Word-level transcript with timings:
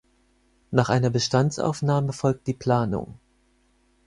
Nach 0.71 0.89
einer 0.89 1.11
Bestandsaufnahme 1.11 2.11
folgt 2.11 2.47
die 2.47 2.55
Planung. 2.55 3.19